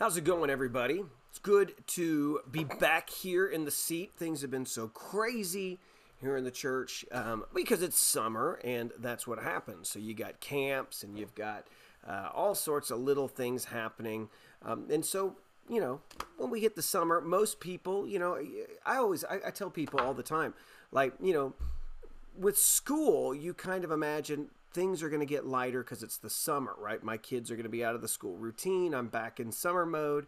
How's 0.00 0.16
it 0.16 0.24
going, 0.24 0.48
everybody? 0.48 1.04
It's 1.28 1.38
good 1.38 1.74
to 1.88 2.40
be 2.50 2.64
back 2.64 3.10
here 3.10 3.46
in 3.46 3.66
the 3.66 3.70
seat. 3.70 4.12
Things 4.16 4.40
have 4.40 4.50
been 4.50 4.64
so 4.64 4.88
crazy 4.88 5.78
here 6.22 6.38
in 6.38 6.44
the 6.44 6.50
church 6.50 7.04
um, 7.12 7.44
because 7.54 7.82
it's 7.82 7.98
summer 7.98 8.58
and 8.64 8.92
that's 8.98 9.26
what 9.26 9.38
happens. 9.38 9.90
So 9.90 9.98
you 9.98 10.14
got 10.14 10.40
camps 10.40 11.02
and 11.02 11.18
you've 11.18 11.34
got 11.34 11.66
uh, 12.08 12.30
all 12.34 12.54
sorts 12.54 12.90
of 12.90 12.98
little 12.98 13.28
things 13.28 13.66
happening. 13.66 14.30
Um, 14.64 14.86
and 14.90 15.04
so, 15.04 15.36
you 15.68 15.82
know, 15.82 16.00
when 16.38 16.48
we 16.48 16.60
hit 16.60 16.76
the 16.76 16.82
summer, 16.82 17.20
most 17.20 17.60
people, 17.60 18.08
you 18.08 18.18
know, 18.18 18.42
I 18.86 18.96
always, 18.96 19.22
I, 19.22 19.40
I 19.48 19.50
tell 19.50 19.68
people 19.68 20.00
all 20.00 20.14
the 20.14 20.22
time, 20.22 20.54
like, 20.92 21.12
you 21.22 21.34
know, 21.34 21.52
with 22.38 22.56
school, 22.56 23.34
you 23.34 23.52
kind 23.52 23.84
of 23.84 23.90
imagine 23.90 24.48
things 24.72 25.02
are 25.02 25.08
going 25.08 25.20
to 25.20 25.26
get 25.26 25.46
lighter 25.46 25.82
because 25.82 26.02
it's 26.02 26.18
the 26.18 26.30
summer, 26.30 26.74
right? 26.78 27.02
My 27.02 27.16
kids 27.16 27.50
are 27.50 27.56
going 27.56 27.64
to 27.64 27.70
be 27.70 27.84
out 27.84 27.94
of 27.94 28.02
the 28.02 28.08
school 28.08 28.36
routine. 28.36 28.94
I'm 28.94 29.08
back 29.08 29.40
in 29.40 29.52
summer 29.52 29.86
mode. 29.86 30.26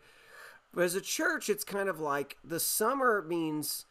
But 0.75 0.85
as 0.85 0.95
a 0.95 1.01
church, 1.01 1.49
it's 1.49 1.65
kind 1.65 1.89
of 1.89 2.01
like 2.01 2.39
the 2.43 2.61
summer 2.61 3.23
means 3.23 3.85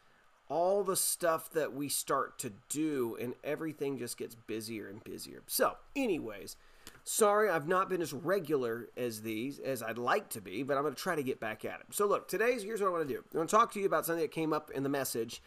all 0.48 0.84
the 0.84 0.96
stuff 0.96 1.50
that 1.52 1.72
we 1.72 1.88
start 1.88 2.38
to 2.40 2.52
do, 2.68 3.16
and 3.18 3.34
everything 3.42 3.98
just 3.98 4.18
gets 4.18 4.34
busier 4.34 4.88
and 4.88 5.02
busier. 5.02 5.42
So, 5.46 5.76
anyways, 5.96 6.56
sorry 7.04 7.48
I've 7.48 7.68
not 7.68 7.88
been 7.88 8.02
as 8.02 8.12
regular 8.12 8.88
as 8.96 9.22
these 9.22 9.58
as 9.60 9.82
I'd 9.82 9.96
like 9.96 10.28
to 10.30 10.42
be, 10.42 10.62
but 10.62 10.76
I'm 10.76 10.82
going 10.82 10.94
to 10.94 11.00
try 11.00 11.14
to 11.14 11.22
get 11.22 11.40
back 11.40 11.64
at 11.64 11.80
it. 11.80 11.86
So, 11.90 12.06
look, 12.06 12.28
today's 12.28 12.64
here's 12.64 12.82
what 12.82 12.88
I 12.88 12.90
want 12.90 13.08
to 13.08 13.14
do. 13.14 13.20
I'm 13.20 13.32
going 13.32 13.46
to 13.46 13.50
talk 13.50 13.72
to 13.72 13.80
you 13.80 13.86
about 13.86 14.04
something 14.04 14.22
that 14.22 14.32
came 14.32 14.52
up 14.52 14.70
in 14.72 14.82
the 14.82 14.88
message, 14.88 15.40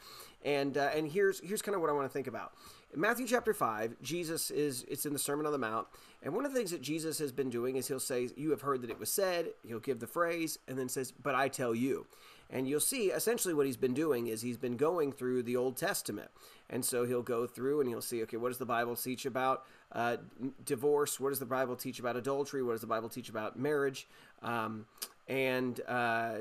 and 0.44 0.76
uh, 0.78 0.90
and 0.96 1.12
here's 1.12 1.40
here's 1.42 1.62
kind 1.62 1.76
of 1.76 1.82
what 1.82 1.90
I 1.90 1.94
want 1.94 2.06
to 2.06 2.14
think 2.14 2.28
about. 2.28 2.54
Matthew 2.96 3.28
chapter 3.28 3.54
5, 3.54 4.02
Jesus 4.02 4.50
is, 4.52 4.86
it's 4.88 5.06
in 5.06 5.14
the 5.14 5.20
Sermon 5.20 5.46
on 5.46 5.52
the 5.52 5.58
Mount. 5.58 5.88
And 6.24 6.34
one 6.34 6.46
of 6.46 6.54
the 6.54 6.58
things 6.58 6.72
that 6.72 6.82
Jesus 6.82 7.20
has 7.20 7.32
been 7.32 7.50
doing 7.50 7.76
is 7.76 7.88
he'll 7.88 8.00
say, 8.00 8.30
You 8.36 8.52
have 8.52 8.62
heard 8.62 8.82
that 8.82 8.90
it 8.90 9.00
was 9.00 9.12
said. 9.12 9.50
He'll 9.68 9.80
give 9.80 10.00
the 10.00 10.08
phrase 10.08 10.60
and 10.68 10.78
then 10.78 10.88
says, 10.88 11.12
But 11.12 11.36
I 11.36 11.50
tell 11.50 11.76
you. 11.76 12.08
And 12.50 12.68
you'll 12.68 12.80
see 12.80 13.08
essentially 13.08 13.54
what 13.54 13.66
he's 13.66 13.78
been 13.78 13.94
doing 13.94 14.28
is 14.28 14.42
he's 14.42 14.58
been 14.58 14.78
going 14.78 15.12
through 15.12 15.44
the 15.44 15.56
Old 15.56 15.78
Testament. 15.78 16.30
And 16.70 16.86
so 16.86 17.06
he'll 17.06 17.24
go 17.24 17.48
through 17.48 17.82
and 17.82 17.90
he'll 17.90 18.02
see, 18.02 18.22
okay, 18.24 18.38
what 18.38 18.50
does 18.50 18.60
the 18.60 18.66
Bible 18.66 18.96
teach 18.96 19.26
about 19.26 19.66
uh, 19.92 20.18
divorce? 20.64 21.20
What 21.20 21.30
does 21.30 21.40
the 21.40 21.46
Bible 21.46 21.76
teach 21.76 22.00
about 22.00 22.16
adultery? 22.16 22.62
What 22.64 22.74
does 22.74 22.82
the 22.82 22.88
Bible 22.88 23.10
teach 23.10 23.30
about 23.30 23.58
marriage? 23.58 24.08
Um, 24.44 24.86
and 25.28 25.82
uh, 25.88 26.36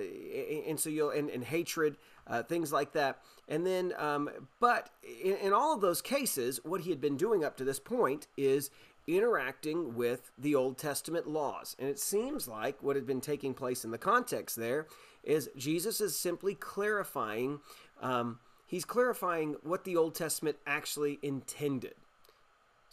and 0.69 0.79
so 0.79 0.91
you'll 0.91 1.11
and, 1.11 1.31
and 1.31 1.43
hatred, 1.43 1.97
uh, 2.27 2.43
things 2.43 2.73
like 2.73 2.93
that. 2.93 3.19
And 3.49 3.67
then, 3.67 3.93
um, 3.99 4.31
but 4.61 4.91
in, 5.03 5.37
in 5.37 5.53
all 5.53 5.75
of 5.75 5.81
those 5.81 6.01
cases, 6.01 6.61
what 6.65 6.83
he 6.83 6.91
had 6.91 7.01
been 7.01 7.17
doing 7.17 7.45
up 7.45 7.57
to 7.59 7.65
this 7.65 7.79
point 7.79 8.27
is 8.37 8.71
interacting 9.07 9.95
with 9.95 10.31
the 10.39 10.55
Old 10.55 10.79
Testament 10.79 11.27
laws. 11.27 11.77
And 11.79 11.89
it 11.89 11.99
seems 11.99 12.49
like 12.49 12.83
what 12.83 12.97
had 12.97 13.07
been 13.07 13.21
taking 13.21 13.55
place 13.55 13.85
in 13.85 13.91
the 13.91 13.99
context 13.99 14.57
there 14.57 14.87
is 15.23 15.51
Jesus 15.57 16.01
is 16.01 16.17
simply 16.17 16.55
clarifying, 16.55 17.61
um, 18.01 18.39
he's 18.67 18.85
clarifying 18.85 19.57
what 19.63 19.85
the 19.85 19.97
Old 19.97 20.15
Testament 20.15 20.57
actually 20.67 21.19
intended. 21.23 21.95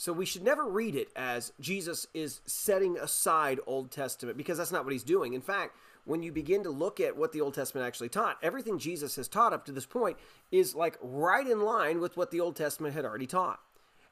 So 0.02 0.12
we 0.12 0.26
should 0.26 0.44
never 0.44 0.66
read 0.66 0.96
it 0.96 1.10
as 1.16 1.54
Jesus 1.60 2.08
is 2.14 2.42
setting 2.46 2.98
aside 2.98 3.60
Old 3.68 3.92
Testament 3.92 4.36
because 4.36 4.58
that's 4.58 4.72
not 4.72 4.84
what 4.84 4.94
he's 4.94 5.04
doing. 5.04 5.34
In 5.34 5.42
fact, 5.42 5.76
when 6.06 6.24
you 6.24 6.32
begin 6.32 6.64
to 6.64 6.70
look 6.70 7.00
at 7.00 7.16
what 7.16 7.32
the 7.32 7.42
Old 7.42 7.54
Testament 7.54 7.86
actually 7.86 8.10
taught, 8.10 8.38
everything 8.42 8.80
Jesus 8.80 9.16
has 9.16 9.28
taught 9.28 9.54
up 9.54 9.66
to 9.66 9.72
this 9.72 9.86
point 9.86 10.18
is 10.52 10.76
like 10.76 10.98
right 11.02 11.48
in 11.48 11.62
line 11.62 12.00
with 12.00 12.18
what 12.18 12.32
the 12.32 12.40
Old 12.40 12.56
Testament 12.56 12.96
had 12.96 13.06
already 13.06 13.28
taught. 13.28 13.60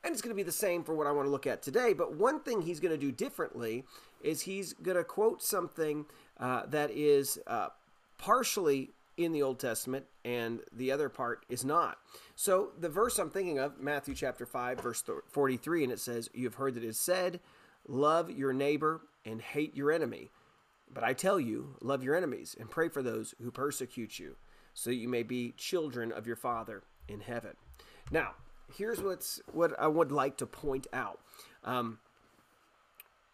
And 0.03 0.13
it's 0.13 0.21
going 0.21 0.33
to 0.33 0.35
be 0.35 0.43
the 0.43 0.51
same 0.51 0.83
for 0.83 0.95
what 0.95 1.07
I 1.07 1.11
want 1.11 1.25
to 1.25 1.31
look 1.31 1.47
at 1.47 1.61
today. 1.61 1.93
But 1.93 2.15
one 2.15 2.39
thing 2.39 2.61
he's 2.61 2.79
going 2.79 2.93
to 2.93 2.97
do 2.97 3.11
differently 3.11 3.83
is 4.21 4.41
he's 4.41 4.73
going 4.73 4.97
to 4.97 5.03
quote 5.03 5.43
something 5.43 6.05
uh, 6.39 6.65
that 6.67 6.91
is 6.91 7.37
uh, 7.47 7.69
partially 8.17 8.91
in 9.17 9.33
the 9.33 9.41
Old 9.41 9.59
Testament 9.59 10.05
and 10.23 10.61
the 10.71 10.91
other 10.91 11.09
part 11.09 11.45
is 11.49 11.65
not. 11.65 11.97
So 12.35 12.69
the 12.79 12.87
verse 12.87 13.19
I'm 13.19 13.29
thinking 13.29 13.59
of, 13.59 13.79
Matthew 13.79 14.15
chapter 14.15 14.45
5, 14.45 14.79
verse 14.79 15.03
43, 15.27 15.83
and 15.83 15.91
it 15.91 15.99
says, 15.99 16.29
You 16.33 16.45
have 16.45 16.55
heard 16.55 16.75
that 16.75 16.83
it 16.83 16.87
is 16.87 16.99
said, 16.99 17.41
Love 17.87 18.31
your 18.31 18.53
neighbor 18.53 19.01
and 19.25 19.41
hate 19.41 19.75
your 19.75 19.91
enemy. 19.91 20.31
But 20.91 21.03
I 21.03 21.13
tell 21.13 21.39
you, 21.39 21.75
love 21.81 22.03
your 22.03 22.15
enemies 22.15 22.55
and 22.59 22.69
pray 22.69 22.89
for 22.89 23.03
those 23.03 23.35
who 23.41 23.51
persecute 23.51 24.19
you, 24.19 24.35
so 24.73 24.89
that 24.89 24.95
you 24.95 25.07
may 25.07 25.23
be 25.23 25.53
children 25.57 26.11
of 26.11 26.25
your 26.25 26.35
Father 26.35 26.83
in 27.07 27.19
heaven. 27.19 27.53
Now, 28.11 28.31
here's 28.75 29.01
what's 29.01 29.41
what 29.51 29.79
I 29.79 29.87
would 29.87 30.11
like 30.11 30.37
to 30.37 30.45
point 30.45 30.87
out. 30.93 31.19
Um, 31.63 31.99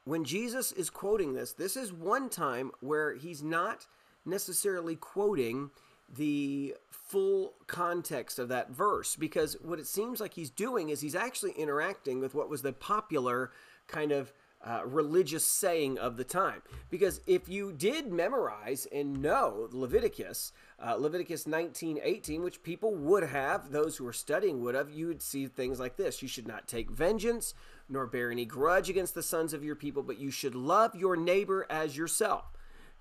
when 0.04 0.24
Jesus 0.24 0.72
is 0.72 0.90
quoting 0.90 1.34
this, 1.34 1.54
this 1.54 1.76
is 1.76 1.92
one 1.92 2.30
time 2.30 2.72
where 2.80 3.16
he's 3.16 3.42
not 3.42 3.88
necessarily 4.26 4.96
quoting 4.96 5.72
the 6.14 6.76
full 6.92 7.54
context 7.68 8.38
of 8.38 8.50
that 8.50 8.70
verse 8.70 9.16
because 9.16 9.58
what 9.62 9.80
it 9.80 9.88
seems 9.88 10.20
like 10.20 10.34
he's 10.34 10.52
doing 10.52 10.90
is 10.90 11.02
he's 11.02 11.16
actually 11.16 11.52
interacting 11.52 12.20
with 12.20 12.36
what 12.36 12.50
was 12.50 12.62
the 12.62 12.74
popular 12.74 13.52
kind 13.88 14.12
of 14.12 14.32
uh, 14.66 14.82
religious 14.86 15.46
saying 15.46 15.98
of 15.98 16.18
the 16.18 16.24
time. 16.24 16.62
Because 16.90 17.22
if 17.28 17.48
you 17.48 17.72
did 17.72 18.12
memorize 18.12 18.88
and 18.92 19.22
know 19.22 19.70
Leviticus, 19.72 20.52
uh, 20.84 20.96
Leviticus 20.96 21.46
19 21.46 22.00
18, 22.02 22.42
which 22.44 22.64
people 22.64 22.96
would 22.96 23.24
have, 23.24 23.72
those 23.72 23.98
who 23.98 24.08
are 24.08 24.14
studying 24.14 24.62
would 24.62 24.76
have, 24.76 24.90
you 24.90 25.08
would 25.08 25.22
see 25.22 25.46
things 25.48 25.80
like 25.80 25.98
this 25.98 26.22
You 26.22 26.28
should 26.28 26.48
not 26.48 26.68
take 26.68 26.90
vengeance, 26.90 27.54
nor 27.88 28.08
bear 28.08 28.32
any 28.32 28.46
grudge 28.46 28.90
against 28.90 29.14
the 29.14 29.24
sons 29.24 29.54
of 29.54 29.64
your 29.64 29.76
people, 29.76 30.02
but 30.02 30.18
you 30.18 30.32
should 30.32 30.56
love 30.56 30.96
your 30.96 31.16
neighbor 31.16 31.68
as 31.70 31.96
yourself. 31.96 32.46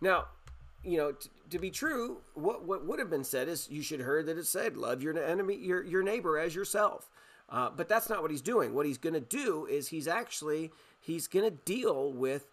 Now, 0.01 0.27
you 0.83 0.99
know, 0.99 1.13
t- 1.13 1.31
to 1.49 1.59
be 1.59 1.71
true, 1.71 2.19
what 2.35 2.65
what 2.65 2.85
would 2.85 2.99
have 2.99 3.11
been 3.11 3.25
said 3.25 3.49
is 3.49 3.71
you 3.71 3.83
should 3.83 4.01
heard 4.01 4.27
that 4.27 4.37
it 4.37 4.47
said, 4.47 4.77
"Love 4.77 5.03
your 5.03 5.19
enemy, 5.19 5.57
your 5.57 5.83
your 5.83 6.03
neighbor 6.03 6.39
as 6.39 6.55
yourself." 6.55 7.09
Uh, 7.49 7.71
but 7.71 7.89
that's 7.89 8.09
not 8.09 8.23
what 8.23 8.31
he's 8.31 8.41
doing. 8.41 8.75
What 8.75 8.87
he's 8.87 8.99
going 8.99 9.15
to 9.15 9.21
do 9.21 9.67
is 9.67 9.89
he's 9.89 10.09
actually 10.09 10.73
he's 11.05 11.27
going 11.27 11.45
to 11.45 11.51
deal 11.51 12.13
with 12.13 12.47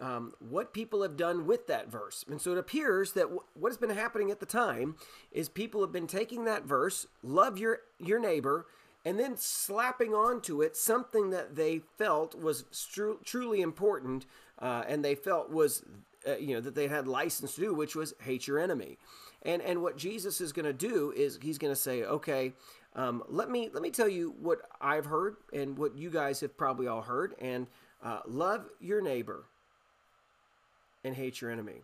um, 0.00 0.34
what 0.38 0.72
people 0.72 1.02
have 1.02 1.16
done 1.16 1.46
with 1.46 1.66
that 1.66 1.90
verse. 1.90 2.24
And 2.28 2.40
so 2.40 2.52
it 2.52 2.58
appears 2.58 3.12
that 3.12 3.22
w- 3.22 3.42
what 3.54 3.70
has 3.70 3.78
been 3.78 3.90
happening 3.90 4.30
at 4.30 4.40
the 4.40 4.46
time 4.46 4.96
is 5.32 5.48
people 5.48 5.80
have 5.80 5.92
been 5.92 6.06
taking 6.06 6.44
that 6.44 6.64
verse, 6.64 7.06
love 7.22 7.58
your 7.58 7.80
your 7.98 8.20
neighbor, 8.20 8.66
and 9.04 9.18
then 9.18 9.36
slapping 9.36 10.14
onto 10.14 10.62
it 10.62 10.76
something 10.76 11.30
that 11.30 11.56
they 11.56 11.80
felt 11.96 12.34
was 12.34 12.64
stru- 12.72 13.22
truly 13.24 13.60
important 13.60 14.26
uh, 14.60 14.84
and 14.86 15.04
they 15.04 15.14
felt 15.14 15.50
was 15.50 15.82
uh, 16.26 16.36
you 16.36 16.54
know 16.54 16.60
that 16.60 16.74
they 16.74 16.88
had 16.88 17.06
license 17.06 17.54
to 17.54 17.60
do, 17.60 17.74
which 17.74 17.96
was 17.96 18.14
hate 18.22 18.46
your 18.46 18.58
enemy. 18.58 18.98
And 19.42 19.62
and 19.62 19.82
what 19.82 19.96
Jesus 19.96 20.40
is 20.40 20.52
going 20.52 20.66
to 20.66 20.72
do 20.72 21.12
is 21.16 21.38
he's 21.42 21.58
going 21.58 21.72
to 21.72 21.80
say, 21.80 22.02
okay, 22.04 22.52
um, 22.94 23.22
let 23.28 23.50
me 23.50 23.70
let 23.72 23.82
me 23.82 23.90
tell 23.90 24.08
you 24.08 24.34
what 24.40 24.60
I've 24.80 25.06
heard 25.06 25.36
and 25.52 25.76
what 25.78 25.96
you 25.96 26.10
guys 26.10 26.40
have 26.40 26.56
probably 26.56 26.86
all 26.86 27.02
heard, 27.02 27.34
and 27.40 27.66
uh, 28.02 28.20
love 28.26 28.68
your 28.80 29.00
neighbor 29.00 29.44
and 31.04 31.16
hate 31.16 31.40
your 31.40 31.50
enemy. 31.50 31.82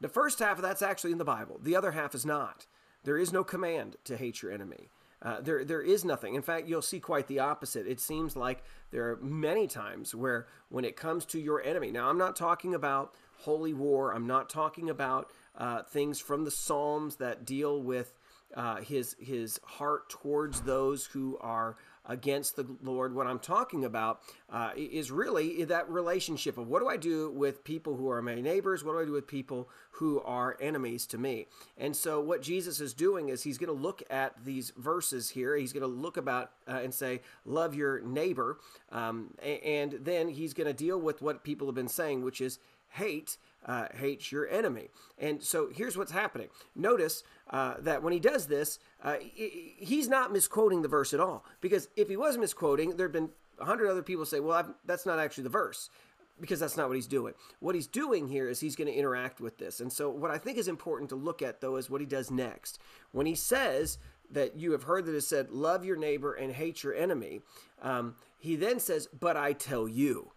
The 0.00 0.08
first 0.08 0.38
half 0.38 0.58
of 0.58 0.62
that's 0.62 0.82
actually 0.82 1.12
in 1.12 1.18
the 1.18 1.24
Bible. 1.24 1.58
The 1.62 1.76
other 1.76 1.92
half 1.92 2.14
is 2.14 2.26
not. 2.26 2.66
There 3.04 3.16
is 3.18 3.32
no 3.32 3.44
command 3.44 3.96
to 4.04 4.16
hate 4.16 4.42
your 4.42 4.52
enemy. 4.52 4.90
Uh, 5.22 5.40
there, 5.40 5.64
there 5.64 5.80
is 5.80 6.04
nothing. 6.04 6.34
In 6.34 6.42
fact, 6.42 6.68
you'll 6.68 6.82
see 6.82 7.00
quite 7.00 7.26
the 7.26 7.38
opposite. 7.38 7.86
It 7.86 8.00
seems 8.00 8.36
like 8.36 8.62
there 8.90 9.10
are 9.10 9.16
many 9.16 9.66
times 9.66 10.14
where, 10.14 10.46
when 10.68 10.84
it 10.84 10.96
comes 10.96 11.24
to 11.26 11.40
your 11.40 11.62
enemy, 11.62 11.90
now 11.90 12.10
I'm 12.10 12.18
not 12.18 12.36
talking 12.36 12.74
about 12.74 13.14
holy 13.38 13.72
war. 13.72 14.14
I'm 14.14 14.26
not 14.26 14.50
talking 14.50 14.90
about 14.90 15.30
uh, 15.56 15.82
things 15.82 16.20
from 16.20 16.44
the 16.44 16.50
Psalms 16.50 17.16
that 17.16 17.46
deal 17.46 17.82
with 17.82 18.18
uh, 18.56 18.76
his 18.76 19.14
his 19.20 19.60
heart 19.64 20.08
towards 20.08 20.62
those 20.62 21.06
who 21.06 21.38
are 21.40 21.76
against 22.08 22.56
the 22.56 22.66
Lord. 22.82 23.14
What 23.14 23.26
I'm 23.26 23.38
talking 23.38 23.84
about 23.84 24.22
uh, 24.50 24.70
is 24.76 25.10
really 25.10 25.64
that 25.64 25.90
relationship 25.90 26.56
of 26.56 26.68
what 26.68 26.80
do 26.80 26.88
I 26.88 26.96
do 26.96 27.30
with 27.30 27.64
people 27.64 27.96
who 27.96 28.08
are 28.10 28.22
my 28.22 28.36
neighbors? 28.36 28.84
What 28.84 28.92
do 28.92 29.00
I 29.00 29.04
do 29.04 29.12
with 29.12 29.26
people 29.26 29.68
who 29.92 30.20
are 30.22 30.56
enemies 30.60 31.06
to 31.08 31.18
me? 31.18 31.48
And 31.76 31.94
so, 31.94 32.20
what 32.20 32.42
Jesus 32.42 32.80
is 32.80 32.94
doing 32.94 33.28
is 33.28 33.42
he's 33.42 33.58
going 33.58 33.74
to 33.74 33.82
look 33.82 34.02
at 34.08 34.44
these 34.44 34.72
verses 34.76 35.30
here. 35.30 35.56
He's 35.56 35.72
going 35.72 35.82
to 35.82 35.86
look 35.86 36.16
about 36.16 36.52
uh, 36.68 36.80
and 36.82 36.94
say, 36.94 37.22
"Love 37.44 37.74
your 37.74 38.00
neighbor," 38.00 38.58
um, 38.90 39.34
and 39.42 39.98
then 40.00 40.28
he's 40.28 40.54
going 40.54 40.68
to 40.68 40.74
deal 40.74 40.98
with 40.98 41.22
what 41.22 41.44
people 41.44 41.66
have 41.66 41.74
been 41.74 41.88
saying, 41.88 42.22
which 42.22 42.40
is 42.40 42.58
hate 42.90 43.38
uh, 43.66 43.86
hate 43.94 44.30
your 44.30 44.48
enemy. 44.48 44.88
And 45.18 45.42
so 45.42 45.68
here's 45.74 45.96
what's 45.96 46.12
happening. 46.12 46.48
Notice 46.74 47.22
uh, 47.50 47.74
that 47.80 48.02
when 48.02 48.12
he 48.12 48.20
does 48.20 48.46
this, 48.46 48.78
uh, 49.02 49.16
he's 49.20 50.08
not 50.08 50.32
misquoting 50.32 50.82
the 50.82 50.88
verse 50.88 51.12
at 51.12 51.20
all. 51.20 51.44
Because 51.60 51.88
if 51.96 52.08
he 52.08 52.16
was 52.16 52.38
misquoting, 52.38 52.96
there 52.96 53.06
have 53.06 53.12
been 53.12 53.30
a 53.58 53.64
hundred 53.64 53.90
other 53.90 54.02
people 54.02 54.24
say, 54.24 54.40
well, 54.40 54.56
I've, 54.56 54.70
that's 54.84 55.06
not 55.06 55.18
actually 55.18 55.44
the 55.44 55.50
verse. 55.50 55.90
Because 56.38 56.60
that's 56.60 56.76
not 56.76 56.88
what 56.88 56.96
he's 56.96 57.06
doing. 57.06 57.32
What 57.60 57.74
he's 57.74 57.86
doing 57.86 58.28
here 58.28 58.48
is 58.48 58.60
he's 58.60 58.76
going 58.76 58.92
to 58.92 58.94
interact 58.94 59.40
with 59.40 59.56
this. 59.56 59.80
And 59.80 59.90
so, 59.90 60.10
what 60.10 60.30
I 60.30 60.36
think 60.36 60.58
is 60.58 60.68
important 60.68 61.08
to 61.08 61.16
look 61.16 61.40
at, 61.40 61.62
though, 61.62 61.76
is 61.76 61.88
what 61.88 62.02
he 62.02 62.06
does 62.06 62.30
next. 62.30 62.78
When 63.10 63.24
he 63.24 63.34
says 63.34 63.96
that 64.30 64.54
you 64.54 64.72
have 64.72 64.82
heard 64.82 65.06
that 65.06 65.14
it 65.14 65.22
said, 65.22 65.50
love 65.50 65.82
your 65.82 65.96
neighbor 65.96 66.34
and 66.34 66.52
hate 66.52 66.82
your 66.82 66.94
enemy, 66.94 67.40
um, 67.80 68.16
he 68.38 68.54
then 68.54 68.80
says, 68.80 69.08
but 69.18 69.38
I 69.38 69.54
tell 69.54 69.88
you. 69.88 70.32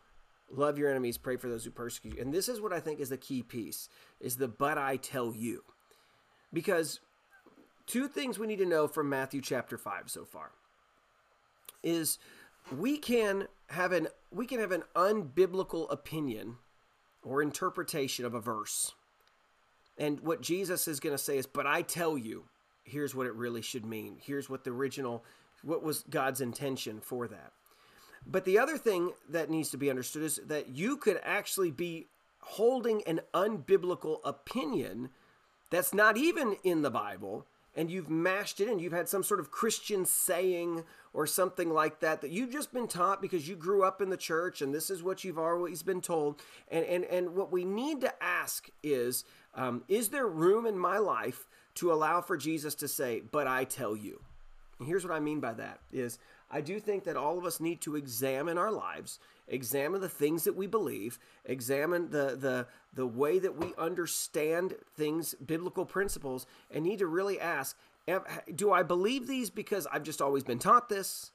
Love 0.51 0.77
your 0.77 0.89
enemies, 0.89 1.17
pray 1.17 1.37
for 1.37 1.49
those 1.49 1.65
who 1.65 1.71
persecute 1.71 2.15
you. 2.15 2.21
And 2.21 2.33
this 2.33 2.49
is 2.49 2.61
what 2.61 2.73
I 2.73 2.79
think 2.79 2.99
is 2.99 3.09
the 3.09 3.17
key 3.17 3.43
piece 3.43 3.89
is 4.19 4.37
the 4.37 4.47
but 4.47 4.77
I 4.77 4.97
tell 4.97 5.33
you. 5.35 5.63
Because 6.51 6.99
two 7.85 8.07
things 8.07 8.39
we 8.39 8.47
need 8.47 8.59
to 8.59 8.65
know 8.65 8.87
from 8.87 9.09
Matthew 9.09 9.41
chapter 9.41 9.77
5 9.77 10.09
so 10.09 10.25
far 10.25 10.51
is 11.83 12.17
we 12.75 12.97
can 12.97 13.47
have 13.67 13.91
an 13.91 14.07
we 14.31 14.45
can 14.45 14.59
have 14.59 14.71
an 14.71 14.83
unbiblical 14.95 15.91
opinion 15.91 16.57
or 17.23 17.41
interpretation 17.41 18.25
of 18.25 18.33
a 18.33 18.39
verse. 18.39 18.93
And 19.97 20.21
what 20.21 20.41
Jesus 20.41 20.87
is 20.87 20.99
going 20.99 21.13
to 21.13 21.23
say 21.23 21.37
is, 21.37 21.45
"But 21.45 21.67
I 21.67 21.81
tell 21.81 22.17
you, 22.17 22.45
here's 22.83 23.13
what 23.13 23.27
it 23.27 23.33
really 23.33 23.61
should 23.61 23.85
mean. 23.85 24.17
Here's 24.21 24.49
what 24.49 24.63
the 24.63 24.71
original 24.71 25.23
what 25.61 25.83
was 25.83 26.03
God's 26.09 26.41
intention 26.41 27.01
for 27.01 27.27
that." 27.27 27.53
But 28.25 28.45
the 28.45 28.59
other 28.59 28.77
thing 28.77 29.13
that 29.29 29.49
needs 29.49 29.69
to 29.71 29.77
be 29.77 29.89
understood 29.89 30.23
is 30.23 30.39
that 30.45 30.69
you 30.69 30.97
could 30.97 31.19
actually 31.23 31.71
be 31.71 32.07
holding 32.39 33.03
an 33.03 33.21
unbiblical 33.33 34.19
opinion 34.23 35.09
that's 35.69 35.93
not 35.93 36.17
even 36.17 36.57
in 36.63 36.81
the 36.81 36.89
Bible 36.89 37.45
and 37.75 37.89
you've 37.89 38.09
mashed 38.09 38.59
it 38.59 38.67
in. 38.67 38.79
You've 38.79 38.93
had 38.93 39.07
some 39.07 39.23
sort 39.23 39.39
of 39.39 39.51
Christian 39.51 40.05
saying 40.05 40.83
or 41.13 41.25
something 41.25 41.69
like 41.71 41.99
that 41.99 42.21
that 42.21 42.31
you've 42.31 42.51
just 42.51 42.73
been 42.73 42.87
taught 42.87 43.21
because 43.21 43.47
you 43.47 43.55
grew 43.55 43.83
up 43.83 44.01
in 44.01 44.09
the 44.09 44.17
church 44.17 44.61
and 44.61 44.73
this 44.73 44.89
is 44.89 45.03
what 45.03 45.23
you've 45.23 45.39
always 45.39 45.83
been 45.83 46.01
told. 46.01 46.41
And 46.69 46.85
and 46.85 47.05
and 47.05 47.35
what 47.35 47.51
we 47.51 47.63
need 47.63 48.01
to 48.01 48.23
ask 48.23 48.69
is, 48.83 49.23
um, 49.55 49.83
is 49.87 50.09
there 50.09 50.27
room 50.27 50.65
in 50.65 50.77
my 50.77 50.97
life 50.97 51.47
to 51.75 51.93
allow 51.93 52.21
for 52.21 52.37
Jesus 52.37 52.75
to 52.75 52.87
say, 52.87 53.21
"But 53.21 53.47
I 53.47 53.63
tell 53.63 53.95
you." 53.95 54.21
And 54.79 54.87
here's 54.87 55.05
what 55.05 55.13
I 55.13 55.19
mean 55.19 55.39
by 55.39 55.53
that: 55.53 55.79
is 55.91 56.17
I 56.51 56.61
do 56.61 56.79
think 56.79 57.03
that 57.03 57.15
all 57.15 57.37
of 57.37 57.45
us 57.45 57.59
need 57.59 57.81
to 57.81 57.95
examine 57.95 58.57
our 58.57 58.71
lives, 58.71 59.19
examine 59.47 60.01
the 60.01 60.09
things 60.09 60.43
that 60.45 60.55
we 60.55 60.67
believe, 60.67 61.19
examine 61.45 62.09
the 62.09 62.35
the 62.35 62.67
the 62.93 63.05
way 63.05 63.39
that 63.39 63.55
we 63.55 63.73
understand 63.77 64.75
things, 64.95 65.35
biblical 65.35 65.85
principles, 65.85 66.47
and 66.71 66.83
need 66.83 66.99
to 66.99 67.07
really 67.07 67.39
ask, 67.39 67.77
do 68.55 68.71
I 68.71 68.81
believe 68.81 69.27
these 69.27 69.49
because 69.49 69.85
I've 69.91 70.03
just 70.03 70.21
always 70.21 70.43
been 70.43 70.59
taught 70.59 70.89
this? 70.89 71.31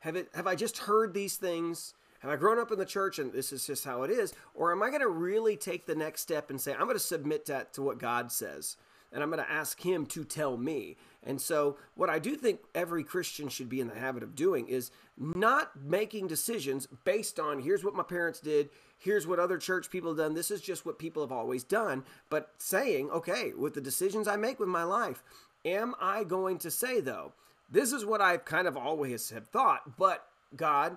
Have 0.00 0.16
it 0.16 0.28
have 0.34 0.46
I 0.46 0.54
just 0.54 0.78
heard 0.78 1.14
these 1.14 1.36
things? 1.36 1.94
Have 2.20 2.30
I 2.30 2.36
grown 2.36 2.58
up 2.58 2.72
in 2.72 2.78
the 2.78 2.84
church 2.84 3.18
and 3.18 3.32
this 3.32 3.52
is 3.52 3.66
just 3.66 3.84
how 3.84 4.02
it 4.02 4.10
is? 4.10 4.34
Or 4.54 4.72
am 4.72 4.82
I 4.82 4.88
going 4.88 5.00
to 5.00 5.08
really 5.08 5.56
take 5.56 5.86
the 5.86 5.94
next 5.94 6.20
step 6.20 6.50
and 6.50 6.60
say, 6.60 6.72
I'm 6.72 6.80
going 6.80 6.94
to 6.94 6.98
submit 6.98 7.46
that 7.46 7.72
to 7.74 7.82
what 7.82 7.98
God 7.98 8.32
says? 8.32 8.76
And 9.12 9.22
I'm 9.22 9.30
going 9.30 9.42
to 9.42 9.50
ask 9.50 9.80
Him 9.80 10.06
to 10.06 10.24
tell 10.24 10.56
me. 10.56 10.96
And 11.22 11.40
so, 11.40 11.76
what 11.94 12.10
I 12.10 12.18
do 12.18 12.36
think 12.36 12.60
every 12.74 13.02
Christian 13.02 13.48
should 13.48 13.68
be 13.68 13.80
in 13.80 13.88
the 13.88 13.94
habit 13.98 14.22
of 14.22 14.34
doing 14.34 14.68
is 14.68 14.90
not 15.16 15.70
making 15.82 16.28
decisions 16.28 16.86
based 17.04 17.40
on 17.40 17.60
here's 17.60 17.84
what 17.84 17.94
my 17.94 18.02
parents 18.02 18.40
did, 18.40 18.70
here's 18.98 19.26
what 19.26 19.38
other 19.38 19.58
church 19.58 19.90
people 19.90 20.10
have 20.10 20.18
done, 20.18 20.34
this 20.34 20.50
is 20.50 20.60
just 20.60 20.86
what 20.86 20.98
people 20.98 21.22
have 21.22 21.32
always 21.32 21.64
done, 21.64 22.04
but 22.30 22.50
saying, 22.58 23.10
okay, 23.10 23.52
with 23.56 23.74
the 23.74 23.80
decisions 23.80 24.28
I 24.28 24.36
make 24.36 24.60
with 24.60 24.68
my 24.68 24.84
life, 24.84 25.22
am 25.64 25.94
I 26.00 26.24
going 26.24 26.58
to 26.58 26.70
say, 26.70 27.00
though, 27.00 27.32
this 27.70 27.92
is 27.92 28.04
what 28.04 28.20
I 28.20 28.36
kind 28.36 28.68
of 28.68 28.76
always 28.76 29.30
have 29.30 29.48
thought, 29.48 29.96
but 29.98 30.26
God, 30.56 30.96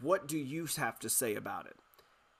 what 0.00 0.28
do 0.28 0.38
you 0.38 0.66
have 0.76 0.98
to 1.00 1.08
say 1.08 1.34
about 1.34 1.66
it? 1.66 1.76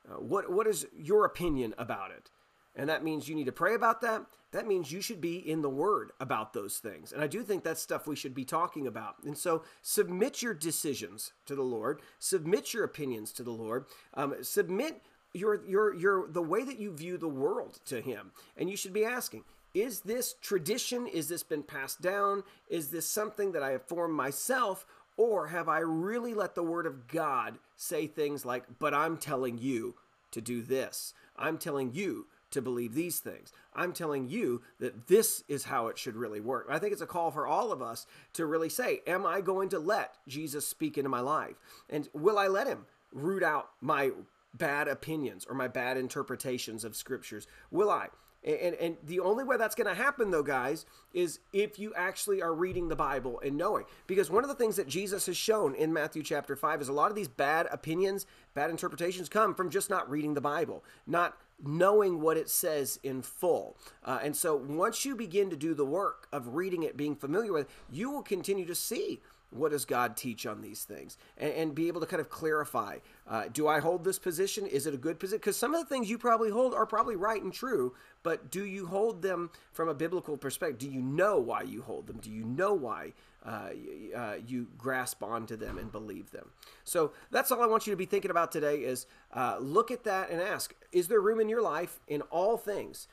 Uh, 0.09 0.15
what, 0.21 0.51
what 0.51 0.67
is 0.67 0.87
your 0.97 1.25
opinion 1.25 1.75
about 1.79 2.11
it? 2.11 2.31
And 2.77 2.89
that 2.89 3.05
means 3.05 3.29
you 3.29 3.35
need 3.35 3.47
to 3.47 3.53
pray 3.53 3.75
about 3.75 4.01
that. 4.03 4.27
That 4.53 4.67
means 4.67 4.91
you 4.91 5.01
should 5.01 5.21
be 5.21 5.37
in 5.37 5.63
the 5.63 5.71
Word 5.71 6.13
about 6.21 6.53
those 6.53 6.79
things. 6.79 7.13
And 7.13 7.23
I 7.23 7.27
do 7.27 7.43
think 7.43 7.63
that's 7.63 7.81
stuff 7.83 8.07
we 8.07 8.17
should 8.17 8.35
be 8.35 8.45
talking 8.45 8.87
about. 8.87 9.17
And 9.25 9.37
so 9.37 9.63
submit 9.83 10.43
your 10.43 10.55
decisions 10.55 11.33
to 11.47 11.55
the 11.55 11.63
Lord, 11.63 12.01
submit 12.19 12.75
your 12.75 12.85
opinions 12.85 13.33
to 13.35 13.43
the 13.43 13.51
Lord, 13.51 13.87
um, 14.15 14.35
submit 14.43 15.03
your 15.33 15.65
your 15.65 15.95
your 15.95 16.29
the 16.29 16.43
way 16.43 16.65
that 16.65 16.81
you 16.81 16.93
view 16.93 17.17
the 17.17 17.29
world 17.29 17.79
to 17.87 18.01
Him. 18.01 18.33
And 18.57 18.69
you 18.69 18.77
should 18.77 18.93
be 18.93 19.05
asking, 19.05 19.45
is 19.75 20.01
this 20.01 20.35
tradition? 20.41 21.07
Is 21.07 21.29
this 21.29 21.43
been 21.43 21.63
passed 21.63 22.01
down? 22.01 22.43
Is 22.69 22.89
this 22.89 23.07
something 23.07 23.53
that 23.53 23.63
I 23.63 23.71
have 23.71 23.87
formed 23.87 24.15
myself? 24.15 24.87
Or 25.17 25.49
have 25.49 25.69
I 25.69 25.81
really 25.81 26.35
let 26.35 26.55
the 26.55 26.63
Word 26.63 26.87
of 26.87 27.07
God 27.07 27.59
say 27.77 28.07
things 28.07 28.45
like, 28.45 28.65
but 28.79 28.95
I'm 28.95 29.19
telling 29.19 29.59
you 29.59 29.97
to 30.31 30.41
do 30.41 30.63
this? 30.63 31.13
I'm 31.37 31.59
telling 31.59 31.93
you 31.93 32.27
to 32.51 32.63
believe 32.63 32.95
these 32.95 33.19
things. 33.19 33.53
I'm 33.75 33.93
telling 33.93 34.29
you 34.29 34.63
that 34.79 35.07
this 35.07 35.45
is 35.49 35.65
how 35.65 35.87
it 35.89 35.99
should 35.99 36.17
really 36.17 36.41
work. 36.41 36.67
I 36.69 36.79
think 36.79 36.93
it's 36.93 37.03
a 37.03 37.07
call 37.07 37.31
for 37.31 37.47
all 37.47 37.73
of 37.73 37.83
us 37.83 38.07
to 38.35 38.47
really 38.47 38.69
say, 38.69 39.01
Am 39.07 39.27
I 39.27 39.41
going 39.41 39.69
to 39.71 39.79
let 39.79 40.17
Jesus 40.27 40.67
speak 40.67 40.99
into 40.99 41.11
my 41.11 41.21
life? 41.21 41.57
And 41.89 42.09
will 42.13 42.39
I 42.39 42.49
let 42.49 42.67
him 42.67 42.87
root 43.13 43.43
out 43.43 43.71
my 43.81 44.11
bad 44.53 44.89
opinions 44.89 45.47
or 45.49 45.55
my 45.55 45.69
bad 45.69 45.97
interpretations 45.97 46.85
of 46.85 46.97
scriptures? 46.97 47.47
Will 47.71 47.91
I? 47.91 48.09
And, 48.43 48.75
and 48.77 48.97
the 49.05 49.21
only 49.21 49.45
way 49.45 49.59
that's 49.59 49.75
going 49.75 49.87
to 49.87 49.95
happen, 49.95 50.31
though, 50.31 50.43
guys, 50.43 50.87
is 51.13 51.41
if 51.53 51.79
you 51.79 51.93
actually 51.95 52.41
are 52.41 52.55
reading 52.55 52.89
the 52.89 52.97
Bible 52.97 53.39
and 53.45 53.59
knowing. 53.59 53.85
Because 54.07 54.31
one 54.31 54.45
of 54.45 54.49
the 54.49 54.55
things 54.55 54.77
that 54.77 54.89
Jesus 54.89 55.27
has 55.27 55.37
shown 55.37 55.75
in 55.75 55.93
Matthew 55.93 56.23
chapter 56.23 56.57
5 56.57 56.81
is 56.81 56.89
a 56.89 56.93
lot 56.93 57.11
of 57.11 57.17
these 57.17 57.29
bad 57.29 57.69
opinions, 57.71 58.25
bad 58.55 58.71
interpretations 58.71 59.29
come 59.29 59.55
from 59.55 59.69
just 59.69 59.91
not 59.91 60.11
reading 60.11 60.33
the 60.33 60.41
Bible, 60.41 60.83
not 61.07 61.37
knowing 61.65 62.21
what 62.21 62.37
it 62.37 62.49
says 62.49 62.99
in 63.03 63.23
full. 63.23 63.77
Uh, 64.05 64.19
and 64.23 64.37
so 64.37 64.57
once 64.57 65.05
you 65.05 65.15
begin 65.15 65.51
to 65.51 65.57
do 65.57 65.75
the 65.75 65.85
work 65.85 66.29
of 66.33 66.55
reading 66.55 66.83
it, 66.83 66.97
being 66.97 67.17
familiar 67.17 67.53
with 67.53 67.67
it, 67.67 67.71
you 67.91 68.11
will 68.11 68.23
continue 68.23 68.67
to 68.67 68.75
see 68.75 69.21
what 69.51 69.73
does 69.73 69.85
God 69.85 70.17
teach 70.17 70.47
on 70.47 70.61
these 70.61 70.85
things 70.85 71.19
and, 71.37 71.53
and 71.53 71.75
be 71.75 71.89
able 71.89 72.01
to 72.01 72.07
kind 72.07 72.21
of 72.21 72.31
clarify 72.31 72.99
uh, 73.29 73.45
do 73.53 73.69
I 73.69 73.81
hold 73.81 74.05
this 74.05 74.19
position? 74.19 74.67
Is 74.67 74.87
it 74.87 74.95
a 74.95 74.97
good 74.97 75.19
position? 75.19 75.39
Because 75.39 75.57
some 75.57 75.75
of 75.75 75.81
the 75.81 75.87
things 75.87 76.11
you 76.11 76.19
probably 76.19 76.51
hold 76.51 76.75
are 76.75 76.87
probably 76.87 77.17
right 77.17 77.43
and 77.43 77.53
true, 77.53 77.95
but 78.23 78.51
do 78.51 78.65
you 78.65 78.87
hold 78.87 79.23
them 79.23 79.51
from 79.73 79.89
a 79.89 79.95
biblical 79.95 80.37
perspective? 80.37 80.79
Do 80.79 80.91
you 80.91 81.03
know 81.03 81.39
why 81.39 81.63
you 81.63 81.83
hold 81.83 82.07
them? 82.07 82.19
Do 82.19 82.31
you 82.31 82.45
know 82.45 82.75
why 82.75 83.13
uh, 83.45 83.69
uh, 84.17 84.35
you 84.47 84.69
grasp 84.77 85.23
onto 85.23 85.57
them 85.57 85.79
and 85.79 85.91
believe 85.91 86.31
them? 86.31 86.51
So 86.85 87.13
that's 87.31 87.51
all 87.51 87.63
I 87.63 87.67
want 87.67 87.87
you 87.87 87.93
to 87.93 87.97
be 87.97 88.07
thinking 88.07 88.31
about 88.31 88.53
today 88.53 88.79
is 88.79 89.07
uh, 89.33 89.57
look 89.61 89.91
at 89.91 90.05
that 90.05 90.31
and 90.31 90.41
ask, 90.41 90.75
is 90.93 91.09
there 91.09 91.21
room 91.21 91.41
in 91.41 91.49
your 91.49 91.63
life 91.63 92.01
in 92.09 92.23
all 92.23 92.57
things 92.57 93.09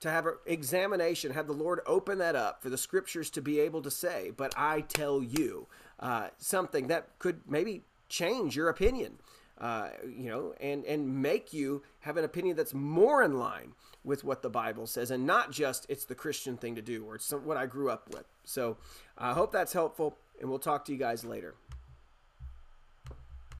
to 0.00 0.10
have 0.10 0.26
an 0.26 0.34
examination, 0.46 1.32
have 1.32 1.46
the 1.46 1.52
Lord 1.52 1.80
open 1.86 2.18
that 2.18 2.34
up 2.34 2.60
for 2.60 2.68
the 2.68 2.76
scriptures 2.76 3.30
to 3.30 3.40
be 3.40 3.60
able 3.60 3.82
to 3.82 3.90
say, 3.90 4.32
but 4.36 4.52
I 4.56 4.80
tell 4.80 5.22
you 5.22 5.68
uh, 6.00 6.28
something 6.38 6.88
that 6.88 7.18
could 7.20 7.40
maybe 7.48 7.82
change 8.08 8.56
your 8.56 8.68
opinion, 8.68 9.18
uh, 9.62 9.90
you 10.04 10.28
know, 10.28 10.52
and, 10.60 10.84
and 10.84 11.22
make 11.22 11.52
you 11.52 11.82
have 12.00 12.16
an 12.16 12.24
opinion 12.24 12.56
that's 12.56 12.74
more 12.74 13.22
in 13.22 13.38
line 13.38 13.74
with 14.02 14.24
what 14.24 14.42
the 14.42 14.50
Bible 14.50 14.88
says 14.88 15.12
and 15.12 15.24
not 15.24 15.52
just 15.52 15.86
it's 15.88 16.04
the 16.04 16.16
Christian 16.16 16.56
thing 16.56 16.74
to 16.74 16.82
do 16.82 17.04
or 17.04 17.14
it's 17.14 17.30
what 17.30 17.56
I 17.56 17.66
grew 17.66 17.88
up 17.88 18.12
with. 18.12 18.24
So 18.44 18.76
I 19.16 19.32
hope 19.32 19.52
that's 19.52 19.72
helpful, 19.72 20.18
and 20.40 20.50
we'll 20.50 20.58
talk 20.58 20.84
to 20.86 20.92
you 20.92 20.98
guys 20.98 21.24
later. 21.24 21.54